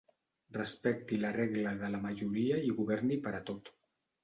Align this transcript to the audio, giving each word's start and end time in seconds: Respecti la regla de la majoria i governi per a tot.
Respecti 0.55 1.19
la 1.25 1.31
regla 1.35 1.75
de 1.83 1.91
la 1.97 2.01
majoria 2.07 2.59
i 2.71 2.75
governi 2.81 3.21
per 3.29 3.37
a 3.41 3.45
tot. 3.53 3.75